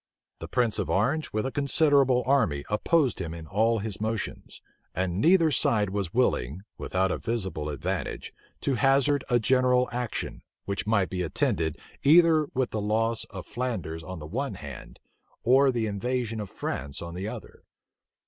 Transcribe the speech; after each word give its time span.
The 0.39 0.47
prince 0.47 0.79
of 0.79 0.89
Orange 0.89 1.31
with 1.31 1.45
a 1.45 1.51
considerable 1.51 2.23
army 2.25 2.65
opposed 2.71 3.19
him 3.19 3.35
in 3.35 3.45
all 3.45 3.77
his 3.77 4.01
motions; 4.01 4.59
and 4.95 5.21
neither 5.21 5.51
side 5.51 5.91
was 5.91 6.11
willing, 6.11 6.61
without 6.75 7.11
a 7.11 7.19
visible 7.19 7.69
advantage, 7.69 8.33
to 8.61 8.73
hazard 8.73 9.23
a 9.29 9.37
general 9.39 9.87
action, 9.91 10.41
which 10.65 10.87
might 10.87 11.11
be 11.11 11.21
attended 11.21 11.77
either 12.01 12.47
with 12.55 12.71
the 12.71 12.79
entire 12.79 12.87
loss 12.89 13.25
of 13.25 13.45
Flanders 13.45 14.01
on 14.01 14.17
the 14.17 14.25
one 14.25 14.55
hand, 14.55 14.97
or 15.43 15.71
the 15.71 15.85
invasion 15.85 16.39
of 16.39 16.49
France 16.49 16.99
on 17.03 17.13
the 17.13 17.27
other. 17.27 17.63